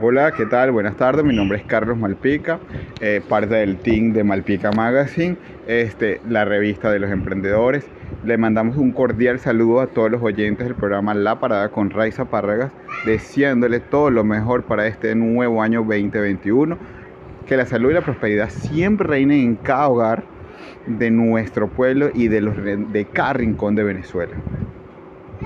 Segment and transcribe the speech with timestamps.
[0.00, 0.72] Hola, ¿qué tal?
[0.72, 2.58] Buenas tardes, mi nombre es Carlos Malpica,
[3.00, 5.36] eh, parte del team de Malpica Magazine,
[5.68, 7.86] este, la revista de los emprendedores.
[8.24, 12.24] Le mandamos un cordial saludo a todos los oyentes del programa La Parada con Raiza
[12.24, 12.72] Párragas,
[13.06, 16.76] deseándole todo lo mejor para este nuevo año 2021.
[17.46, 20.24] Que la salud y la prosperidad siempre reinen en cada hogar
[20.86, 24.42] de nuestro pueblo y de, los, de cada rincón de Venezuela.